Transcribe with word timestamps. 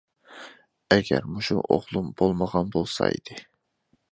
ئەگەر 0.95 1.27
مۇشۇ 1.35 1.59
ئوغلۇم 1.75 2.09
بولمىغان 2.23 2.73
بولسا 2.77 3.11
ئىدى. 3.13 3.39